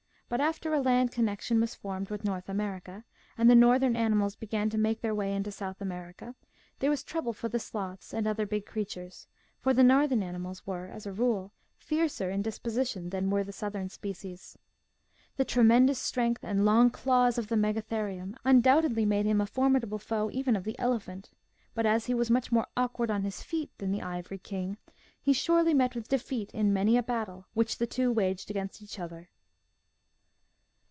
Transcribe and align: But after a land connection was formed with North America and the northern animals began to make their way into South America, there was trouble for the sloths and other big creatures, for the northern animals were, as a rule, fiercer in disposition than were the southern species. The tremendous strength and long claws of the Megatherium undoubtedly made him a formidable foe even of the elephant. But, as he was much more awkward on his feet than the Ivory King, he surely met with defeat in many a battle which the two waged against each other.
But 0.31 0.39
after 0.39 0.73
a 0.73 0.79
land 0.79 1.11
connection 1.11 1.59
was 1.59 1.75
formed 1.75 2.09
with 2.09 2.23
North 2.23 2.47
America 2.47 3.03
and 3.37 3.49
the 3.49 3.53
northern 3.53 3.97
animals 3.97 4.37
began 4.37 4.69
to 4.69 4.77
make 4.77 5.01
their 5.01 5.13
way 5.13 5.35
into 5.35 5.51
South 5.51 5.81
America, 5.81 6.35
there 6.79 6.89
was 6.89 7.03
trouble 7.03 7.33
for 7.33 7.49
the 7.49 7.59
sloths 7.59 8.13
and 8.13 8.25
other 8.25 8.45
big 8.45 8.65
creatures, 8.65 9.27
for 9.59 9.73
the 9.73 9.83
northern 9.83 10.23
animals 10.23 10.65
were, 10.65 10.87
as 10.87 11.05
a 11.05 11.11
rule, 11.11 11.51
fiercer 11.75 12.29
in 12.31 12.41
disposition 12.41 13.09
than 13.09 13.29
were 13.29 13.43
the 13.43 13.51
southern 13.51 13.89
species. 13.89 14.57
The 15.35 15.43
tremendous 15.43 15.99
strength 15.99 16.45
and 16.45 16.63
long 16.63 16.91
claws 16.91 17.37
of 17.37 17.49
the 17.49 17.57
Megatherium 17.57 18.37
undoubtedly 18.45 19.05
made 19.05 19.25
him 19.25 19.41
a 19.41 19.45
formidable 19.45 19.99
foe 19.99 20.29
even 20.31 20.55
of 20.55 20.63
the 20.63 20.79
elephant. 20.79 21.29
But, 21.75 21.85
as 21.85 22.05
he 22.05 22.13
was 22.13 22.31
much 22.31 22.53
more 22.53 22.67
awkward 22.77 23.11
on 23.11 23.23
his 23.23 23.43
feet 23.43 23.77
than 23.79 23.91
the 23.91 24.01
Ivory 24.01 24.39
King, 24.39 24.77
he 25.21 25.33
surely 25.33 25.73
met 25.73 25.93
with 25.93 26.07
defeat 26.07 26.53
in 26.53 26.71
many 26.71 26.95
a 26.95 27.03
battle 27.03 27.47
which 27.53 27.79
the 27.79 27.85
two 27.85 28.13
waged 28.13 28.49
against 28.49 28.81
each 28.81 28.97
other. 28.97 29.27